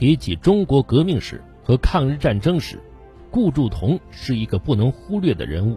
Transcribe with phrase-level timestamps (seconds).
[0.00, 2.80] 提起中国革命史和抗日战争史，
[3.30, 5.76] 顾祝同是一个不能忽略的人物。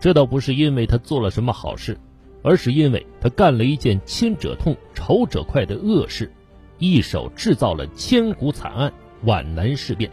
[0.00, 1.96] 这倒不是因为他做了什么好事，
[2.42, 6.32] 而是因为他干了一件亲者痛、仇者快的恶事，
[6.78, 8.92] 一手制造了千古惨案——
[9.22, 10.10] 皖南事变。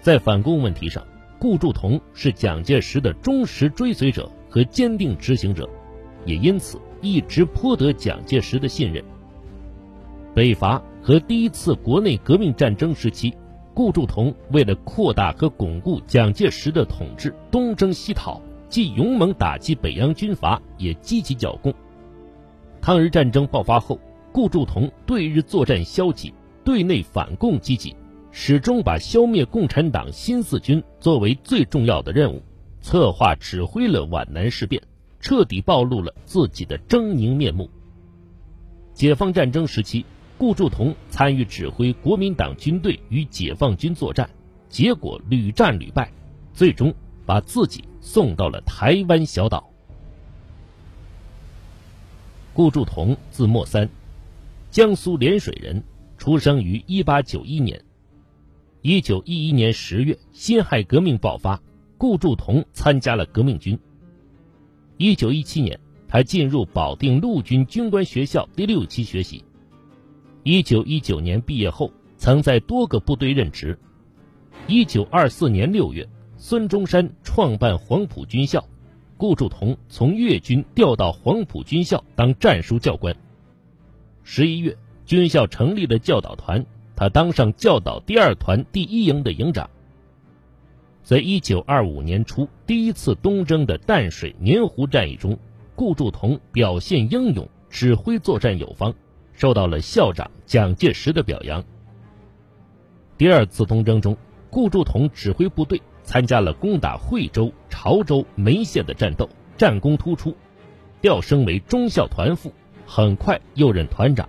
[0.00, 1.06] 在反共问题上，
[1.38, 5.68] 顾祝同是蒋介石的忠实追随者和坚定执行者，
[6.24, 9.04] 也因此一直颇得蒋介石的信任。
[10.34, 13.34] 北伐和第一次国内革命战争时期，
[13.74, 21.74] 顾祝同为了扩大和巩固蒋介石的统治，东征西讨，既勇猛打击北洋军阀，也积极剿共。
[22.80, 23.98] 抗日战争爆发后，
[24.30, 26.32] 顾祝同对日作战消极，
[26.64, 27.96] 对内反共积极，
[28.30, 32.40] 始终把消灭共产党新四军作为最重要的任务，
[32.80, 34.80] 策划指挥了皖南事变，
[35.18, 37.68] 彻底暴露了自己的狰狞面目。
[38.94, 40.04] 解放战争时期。
[40.38, 44.28] 顾祝同参与指挥国民党军队与解放军作战，
[44.68, 46.12] 结果屡战屡败，
[46.52, 46.92] 最终
[47.24, 49.70] 把自己送到了台湾小岛。
[52.52, 53.88] 顾祝同字默三，
[54.70, 55.82] 江苏涟水人，
[56.18, 57.82] 出生于一八九一年。
[58.80, 61.62] 一九一一年十月，辛亥革命爆发，
[61.96, 63.78] 顾祝同参加了革命军。
[64.96, 69.44] 一九一七年，他进入保定陆军军官学校第六期学习。
[70.44, 73.78] 一九一九年毕业后，曾在多个部队任职。
[74.66, 78.64] 一九二四年六月，孙中山创办黄埔军校，
[79.16, 83.14] 顾祝同从粤军调到黄埔军校当战书教官。
[84.24, 84.76] 十一月，
[85.06, 89.70] 军校成立了教导团，他当上教导第二团第一营的营长。
[91.04, 95.38] 在一九二五年初第一次东征的淡水宁湖战役中，
[95.76, 98.92] 顾祝同表现英勇，指挥作战有方。
[99.42, 101.64] 受到了校长蒋介石的表扬。
[103.18, 104.16] 第二次东征中，
[104.50, 110.36] 顾祝同指挥部队参加了攻打惠州、潮州、梅县的战斗，战功突出，
[111.00, 112.54] 调升为中校团副，
[112.86, 114.28] 很快又任团长。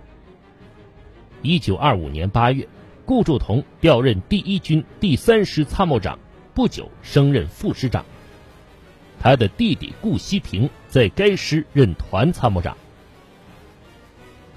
[1.42, 2.66] 一九二五年八月，
[3.06, 6.18] 顾祝同调任第一军第三师参谋长，
[6.54, 8.04] 不久升任副师长。
[9.20, 12.76] 他的弟弟顾希平在该师任团参谋长。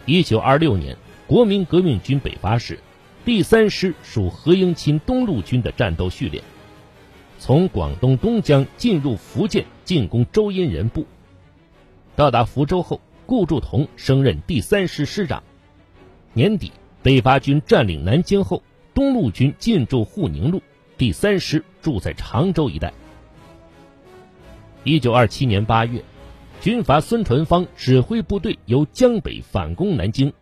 [0.07, 0.95] 一九二六年，
[1.28, 2.79] 国民革命军北伐时，
[3.25, 6.41] 第三师属何应钦东路军的战斗序列，
[7.40, 11.06] 从广东东江进入福建，进攻周荫人部。
[12.16, 15.44] 到达福州后，顾祝同升任第三师师长。
[16.31, 16.72] 年底，
[17.03, 18.63] 北伐军占领南京后，
[18.94, 20.62] 东路军进驻沪宁路，
[20.97, 22.94] 第三师住在常州一带。
[24.85, 26.01] 一九二七年八月。
[26.67, 30.33] 军阀孙传芳指挥部队由江北反攻南京，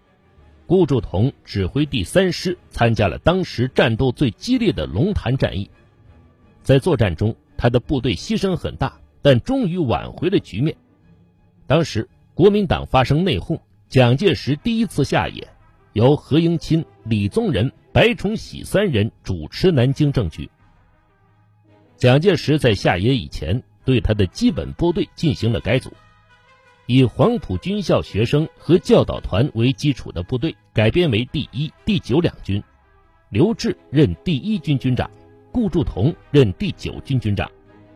[0.66, 5.70] 顾祝同指挥第三师参加了当时战斗最激烈的龙潭战役。
[6.64, 10.76] 在作战中，他的部队牺牲很大，但终于挽回了局面。
[11.68, 15.48] 当时国民党发生内讧，蒋介石第一次下野，
[15.94, 20.50] 由何应钦、李宗仁、白崇禧三人主持南京政局。
[21.98, 25.94] 蒋介石在下野以前，对他的基本部队进行了改组。
[26.88, 32.62] 以黄埔军校学生和教导团为基础的部队改编为第一、第九两军，
[33.30, 35.10] 刘峙任第一军军长，
[35.52, 37.50] 顾祝同任第九军军长，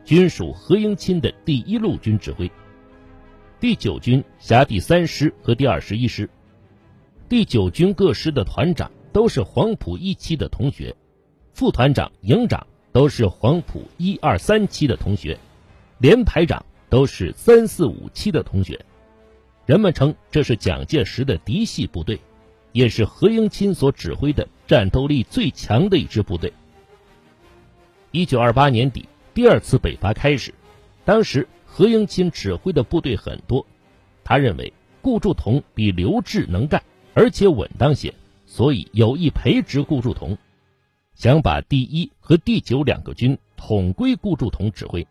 [0.04, 2.50] 均属何应钦的第一路军指挥。
[3.60, 6.28] 第九军辖第三师和第二十一师，
[7.28, 10.96] 第九军各师的团长都是黄埔一期的同学，
[11.52, 15.38] 副团长、营长都是黄埔一二三期的同学，
[15.98, 16.64] 连排长。
[16.90, 18.84] 都是三四五期的同学，
[19.64, 22.20] 人们称这是蒋介石的嫡系部队，
[22.72, 26.52] 也是何应钦所指挥的战斗力最强的一支部队。
[28.10, 30.52] 一九二八年底，第二次北伐开始，
[31.04, 33.64] 当时何应钦指挥的部队很多，
[34.24, 36.82] 他认为顾祝同比刘峙能干，
[37.14, 38.12] 而且稳当些，
[38.46, 40.36] 所以有意培植顾祝同，
[41.14, 45.06] 想把第一和第九两个军统归顾祝同指挥。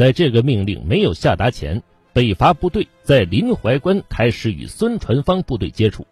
[0.00, 1.82] 在这个命令没有下达前，
[2.14, 6.06] 北伐部队在临淮关开始与孙传芳部队接触。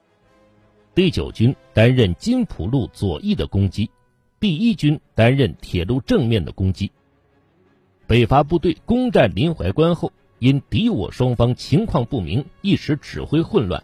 [0.95, 3.91] 第九军担任金浦路左翼的攻击，
[4.39, 6.93] 第一军担任铁路正面的攻击。
[8.07, 13.83] 北伐部队攻占临淮关后，因敌我双方情况不明，一时指挥混乱，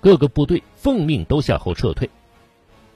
[0.00, 2.08] 各个部队奉命都向后撤退。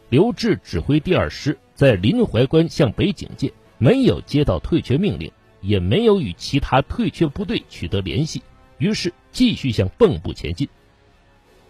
[0.09, 5.31] 刘志指挥第二师在临淮关向北警戒，没有接到退却命令。
[5.63, 8.43] 也没有与其他退却部队取得联系，
[8.77, 10.69] 于是继续向蚌埠前进。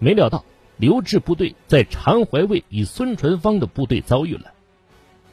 [0.00, 0.44] 没料到
[0.79, 4.53] 刘志部队在长淮卫与孙传芳的部队遭遇了，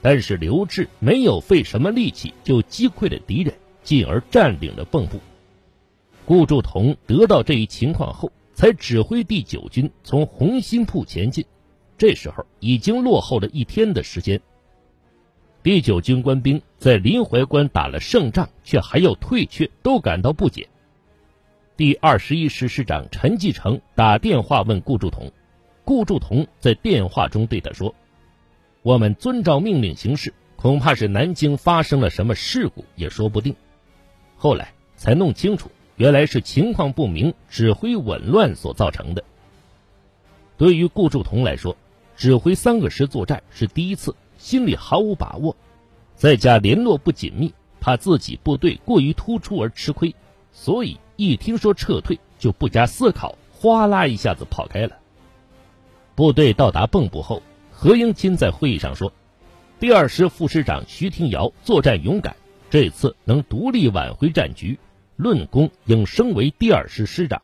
[0.01, 5.19] 但是刘志没有费什么力气就击溃了敌人，进而占领了蚌埠。
[6.25, 11.43] 顾祝同得到这一情况后，才指挥第九军从红心铺前进。
[11.97, 14.39] 这时候已经落后了一天的时间。
[15.61, 20.69] 第九军官兵在临淮关打了胜仗，却还要退却，都感到不解。
[21.75, 25.31] 第二十一师师长陈继承打电话问顾祝同，
[25.83, 27.93] 顾祝同在电话中对他说
[28.83, 33.53] ：“我们遵照命令行事，恐怕是南京发生了什么事故，也说不定。”
[34.37, 39.21] 后来才弄清楚，原来是情况不明、指挥紊乱所造成的。
[40.55, 41.75] 对于顾祝同来说，
[42.15, 45.55] 指挥三个师作战是第一次，心里毫无把握，
[46.15, 50.15] 在家联络不紧密，怕自己部队过于突出而吃亏，
[50.51, 54.97] 所以一听说撤退就不加思考，哗啦一下子跑开了。
[56.15, 59.11] 部队到达蚌埠后，何应钦在会议上说
[59.77, 62.35] ：“第二师副师长徐廷瑶作战勇敢，
[62.69, 64.79] 这次能独立挽回战局，
[65.17, 67.41] 论功应升为第二师师长。”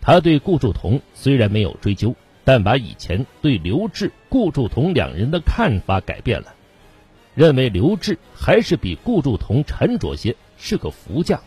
[0.00, 2.14] 他对顾祝同虽然没有追究。
[2.46, 6.54] 但把以前对刘志、顾祝同两人的看法改变了，
[7.34, 11.42] 认为刘志还是比顾祝同沉着些，是个福将，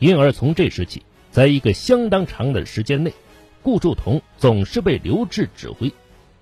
[0.00, 3.14] 因而从这时起，在一个相当长的时间内，
[3.62, 5.92] 顾祝同总是被刘志指挥，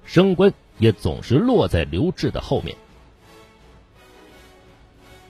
[0.07, 2.75] 升官也总是落在刘志的后面。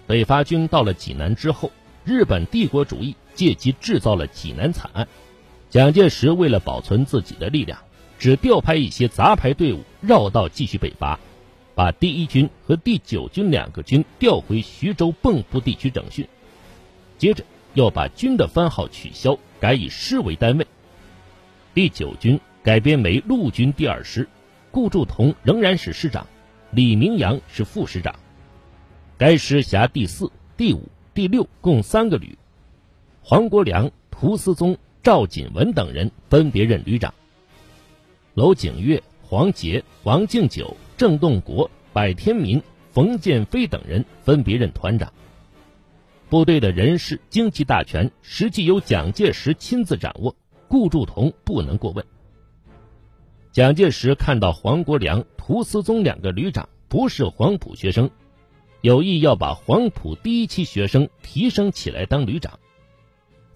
[0.07, 1.73] 北伐军到了济南之后，
[2.05, 5.09] 日本帝国主义借机制造了济南惨案，
[5.69, 7.77] 蒋介石为了保存自己的力量。
[8.21, 11.19] 只调派一些杂牌队伍绕道继续北伐，
[11.75, 16.29] 把第一军和第九军两个军调回徐州蚌埠地区整训。
[17.17, 20.67] 接着要把军的番号取消，改以师为单位。
[21.73, 24.29] 第九军改编为陆军第二师，
[24.71, 26.27] 顾祝同仍然是师长，
[26.73, 28.15] 李明阳是副师长。
[29.17, 32.37] 该师辖第四、第五、第六共三个旅，
[33.23, 37.15] 黄国梁、涂思宗、赵锦文等人分别任旅长。
[38.35, 42.63] 娄景岳、黄杰、王敬久、郑洞国、柏天民、
[42.93, 45.13] 冯建飞等人分别任团长。
[46.29, 50.37] 部队的人事、经济大权实际由蒋介石亲自掌握，
[50.69, 52.07] 顾祝同不能过问。
[53.51, 58.09] 蒋介石看到黄国梁、涂思宗两个旅长不是黄埔学生，
[58.81, 62.61] 有意要把黄埔第一期学生提升起来当旅长，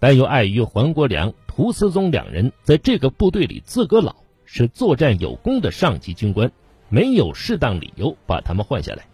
[0.01, 4.17] 但又碍于黄国梁、涂思宗两人在这个部队里资格老。
[4.57, 6.53] 是作战有功的上级军官，
[6.89, 9.05] 没有适当理由把他们换下来。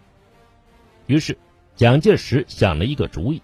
[1.06, 1.38] 于是，
[1.76, 3.40] 蒋介石想了一个主意，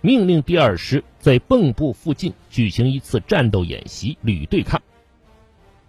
[0.00, 4.80] 命令第二师在蚌埠附近举行一次战斗演习，旅对抗。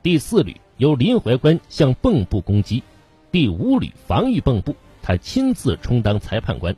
[0.03, 2.83] 第四旅由林怀关向蚌埠攻击，
[3.31, 6.75] 第五旅防御蚌埠，他亲自充当裁判官。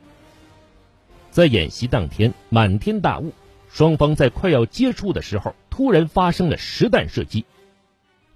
[1.32, 3.32] 在演习当天，满天大雾，
[3.68, 7.44] 双方在快要接触的时候，突然发生了实弹射击。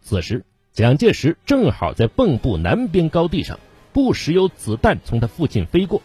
[0.02, 3.58] 此时，蒋介石正好在蚌埠南边高地上，
[3.93, 6.02] 不时有子弹从他附近飞过，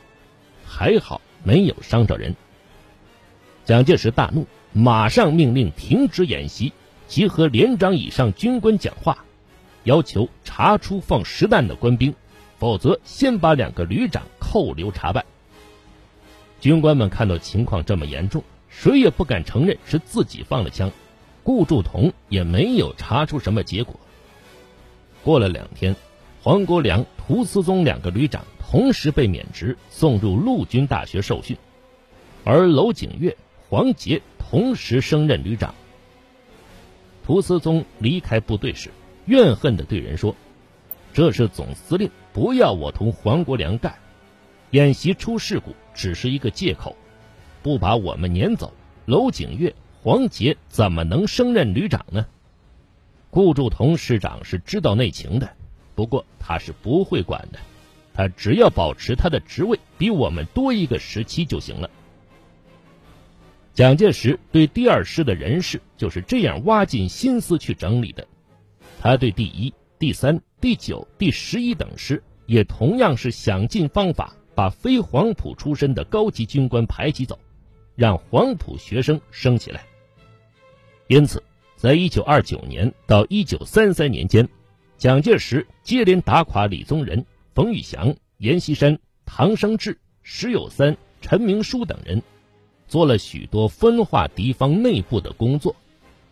[0.63, 2.35] 还好没有伤着人。
[3.65, 6.71] 蒋介石大怒，马上命令停止演习，
[7.07, 9.25] 集合连长以上军官讲话，
[9.83, 12.13] 要求查出放实弹的官兵，
[12.59, 15.25] 否则先把两个旅长扣留查办。
[16.61, 20.92] 军官们看到情况这么严重，谁也不敢承认是自己放了枪。
[21.47, 23.97] 顾祝同也没有查出什么结果。
[25.23, 25.95] 过了两天，
[26.44, 31.56] 黄国梁、涂思宗两个旅长同时被免职，送入陆军大学受训，
[32.44, 33.37] 而娄景月、
[33.69, 35.73] 黄杰同时升任旅长。
[37.23, 38.92] 涂思宗离开部队时，
[39.25, 40.35] 怨恨地对人说
[41.16, 43.95] ：“这是总司令不要我同黄国梁干，
[44.71, 46.94] 演习出事故只是一个借口，
[47.63, 48.73] 不把我们撵走，
[49.06, 49.73] 娄景月。”
[50.07, 52.28] 黄杰怎么能升任旅长呢？
[53.30, 55.49] 顾祝同师长是知道内情的，
[55.95, 57.59] 不过他是不会管的，
[58.14, 61.90] 他只要保持他的职位，比我们多一个时期就行了。
[63.73, 68.26] 蒋介石对第二师的人事就是这样挖尽心思去整理的，
[69.02, 77.37] 他对第一、第三、第九、第十一等师也同样是想尽方法把非黄埔出身的高级军官排挤走，
[77.97, 79.83] 让黄埔学生升起来。
[81.07, 81.42] 因此，
[81.78, 84.47] 在一九二九年到一九三三年间，
[84.97, 92.21] 蒋介石接连打垮李宗仁、冯玉祥、阎锡山、唐生智、石友三、陈明书等人，
[92.90, 95.73] 做了许多分化敌方内部的工作，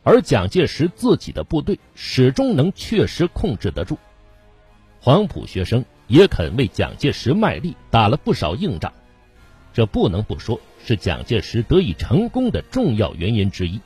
[0.04, 3.98] 而蒋介石自己的部队始终能确实控制得住。
[5.00, 8.92] 黄埔学生也肯为蒋介石卖力，打了不少硬仗，
[9.72, 13.80] 这不能不说是蒋介石得以成功的重要原因之一。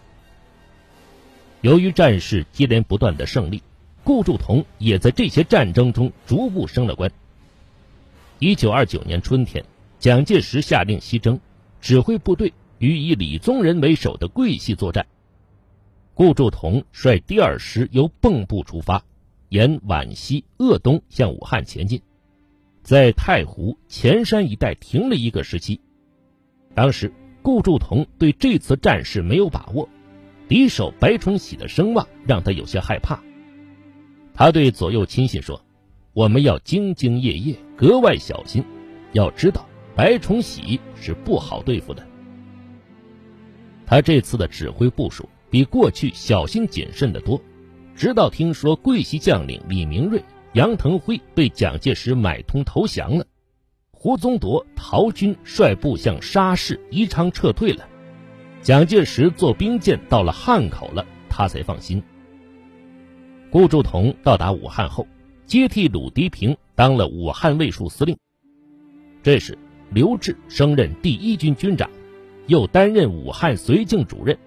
[1.61, 3.61] 由于战事接连不断的胜利，
[4.03, 7.11] 顾祝同也在这些战争中逐步升了官。
[8.39, 9.65] 一九二九年春天，
[9.99, 11.39] 蒋介石下令西征，
[11.81, 15.05] 指挥部队与以李宗仁为首的桂系作战。
[16.13, 19.03] 顾祝同率第二师由蚌埠出发，
[19.49, 22.01] 沿皖西鄂东向武汉前进，
[22.83, 25.81] 在太湖、潜山一带停了一个时期。
[26.73, 27.11] 当时
[27.41, 29.89] 顾祝同对这次战事没有把握，
[30.49, 33.17] 敌手白崇禧的声望让他有些害怕。
[34.33, 35.63] 他对左右亲信说
[36.11, 38.61] ：“我们要兢兢业业，格外小心。
[39.13, 39.65] 要知道，
[39.95, 42.05] 白崇禧是不好对付的。”
[43.87, 45.29] 他这次的指挥部署。
[45.51, 47.41] 比过去小心谨慎的多，
[47.95, 53.25] 直到听说桂系将领李明瑞、杨腾辉被蒋介石买通投降了，
[53.89, 57.89] 胡宗铎陶军率部向沙市、宜昌撤退了，
[58.61, 62.03] 蒋介石坐兵舰到了汉口了，他才放心。
[63.49, 65.07] 顾祝同到达武汉后，
[65.45, 68.15] 接替鲁涤平当了武汉卫戍司令。
[69.23, 69.57] 这时，
[69.91, 71.89] 刘峙升任第一军军长，
[72.47, 74.37] 又担任武汉绥靖主任。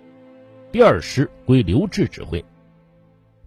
[0.70, 2.44] 第二师归刘志指挥，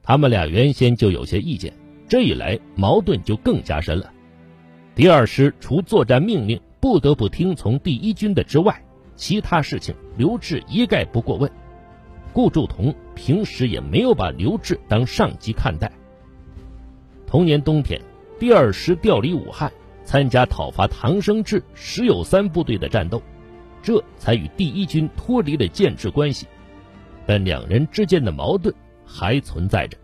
[0.03, 1.73] 他们俩原先就有些意见，
[2.07, 4.11] 这一来矛盾就更加深了。
[4.93, 8.79] 第二师除作战命令不得不听从第一军的之外，
[9.15, 11.49] 其他事情刘志一概不过问。
[12.33, 15.91] 顾祝同平时也没有把刘志当上级看待。
[17.25, 18.01] 同年冬天，
[18.37, 19.71] 第二师调离武汉，
[20.03, 23.21] 参加讨伐唐生智、石友三部队的战斗，
[23.81, 26.45] 这才与第一军脱离了建制关系。
[27.25, 29.97] 但两人之间的矛盾还存在着。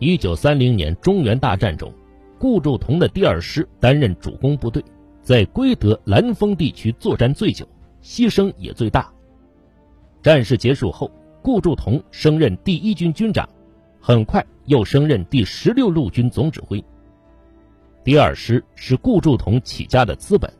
[0.00, 1.92] 一九三零年中原大战中，
[2.38, 4.84] 顾祝同的第二师担任主攻部队，
[5.28, 7.68] 在归德、兰丰地区作战最久，
[8.02, 9.12] 牺牲也最大。
[10.22, 11.10] 战事结束后，
[11.42, 13.46] 顾祝同升任第一军军长，
[14.00, 16.82] 很快又升任第十六路军总指挥。
[18.02, 20.50] 第二师是顾祝同起家的资本，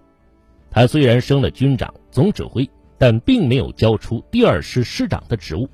[0.71, 2.69] 他虽然升了军长、总指挥。
[2.99, 5.67] 但并没有交出第二师师长的职务。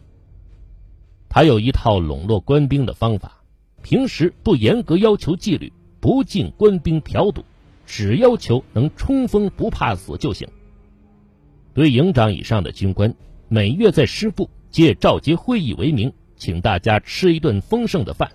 [1.29, 3.43] 他有一套笼络官兵的方法，
[3.83, 7.43] 平时不严格要求纪律，不进官兵嫖赌，
[7.87, 10.49] 只要求能冲锋不怕死就行。
[11.73, 13.15] 对营长以上的军官，
[13.49, 18.29] 每月在师部借召集会议为名，请大家吃一顿丰盛的饭；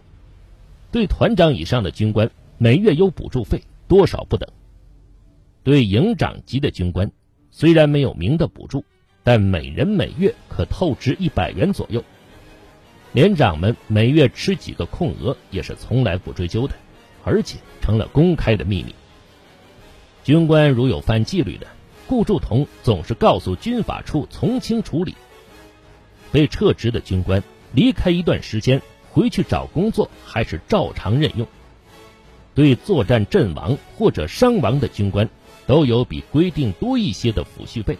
[0.91, 4.49] 对团长以上的军官，每月有补助费，多少不等。
[5.63, 7.11] 对营长级的军官。
[7.51, 8.85] 虽然没有明的补助，
[9.23, 12.03] 但每人每月可透支一百元左右。
[13.11, 16.75] 连长们每月吃几个空额也是从来不追究的，
[17.23, 18.93] 而且成了公开的秘密。
[20.23, 21.67] 军官如有犯纪律的，
[22.07, 25.15] 顾祝同总是告诉军法处从轻处理。
[26.31, 31.47] 被撤职的军官离开一段时间回去找工作，还是照常任用。
[32.53, 35.29] 对作战阵亡或者伤亡的军官。
[35.67, 37.95] 都有比规定多一些的抚恤费。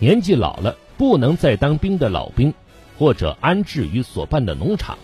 [0.00, 2.52] 年纪老了不能再当兵的老兵，
[2.98, 4.98] 或者安置于所办的农场，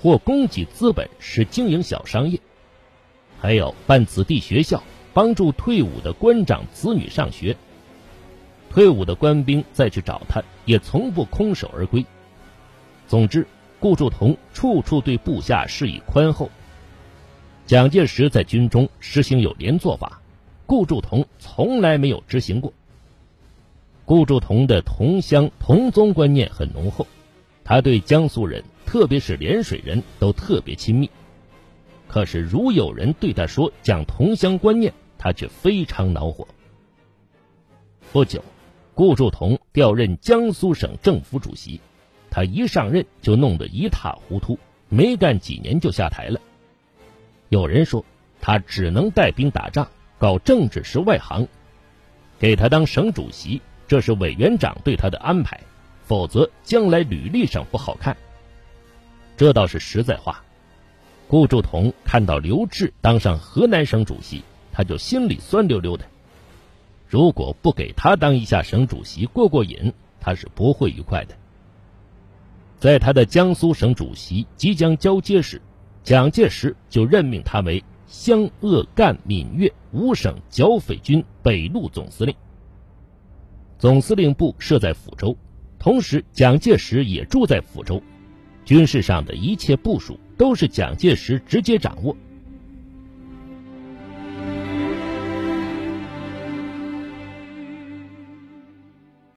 [0.00, 2.38] 或供给资本是经营小商业，
[3.40, 4.80] 还有办子弟学校，
[5.14, 7.56] 帮助退伍的官长子女上学。
[8.70, 12.04] 退伍的官兵再去找他，也从不空手而归。
[13.06, 13.46] 总之，
[13.78, 16.50] 顾祝同处处对部下施以宽厚。
[17.66, 20.20] 蒋介石在军中实行有连坐法。
[20.64, 22.72] 顾祝同从来没有执行过。
[24.06, 27.06] 顾祝同的同乡同宗观念很浓厚，
[27.62, 31.10] 他对江苏人，特别是涟水人都特别亲密。
[32.08, 34.92] 可是，如有人对他说讲同乡观念，
[35.22, 36.48] 他却非常恼火。
[38.10, 38.42] 不久，
[38.92, 41.80] 顾祝同调任江苏省政府主席，
[42.28, 46.40] 他一上任就弄得一塌糊涂，没干几年就下台了。
[47.50, 48.04] 有人说，
[48.40, 49.88] 他只能带兵打仗。
[50.18, 51.46] 搞政治是外行，
[52.38, 55.60] 给他当省主席，这是委员长对他的安排，
[56.04, 58.16] 否则将来履历上不好看。
[59.36, 60.42] 这倒是实在话。
[61.28, 66.04] 顾祝同看到刘志当上河南省主席，他就心里酸溜溜的。
[67.06, 71.36] 如果不给他当一下省主席过过瘾，他是不会愉快的。
[72.80, 75.62] 在他的江苏省主席即将交接时，
[76.02, 77.84] 蒋介石就任命他为。
[78.08, 82.34] 湘鄂赣闽粤五省剿匪军北路总司令，
[83.78, 85.34] 总司令部设在抚州，
[85.78, 88.02] 同时，蒋介石也住在抚州，
[88.66, 92.14] 军事上的一切部署都是蒋介石直接掌握。